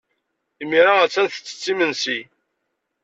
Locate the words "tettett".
1.29-1.63